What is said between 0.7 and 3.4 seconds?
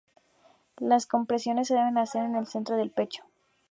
Las compresiones se deben hacer en el centro del pecho.